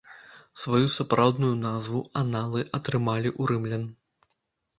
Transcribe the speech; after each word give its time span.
Сваю 0.61 0.87
сапраўдную 0.93 1.51
назву 1.65 2.01
аналы 2.23 2.65
атрымалі 2.79 3.29
ў 3.41 3.53
рымлян. 3.53 3.87